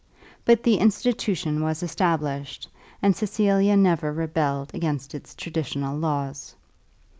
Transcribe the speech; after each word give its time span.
But 0.45 0.63
the 0.63 0.77
institution 0.77 1.61
was 1.61 1.83
established, 1.83 2.67
and 3.03 3.15
Cecilia 3.15 3.77
never 3.77 4.11
rebelled 4.11 4.73
against 4.73 5.13
its 5.13 5.35
traditional 5.35 5.95
laws. 5.95 6.55